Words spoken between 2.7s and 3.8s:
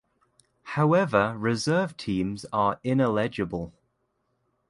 ineligible.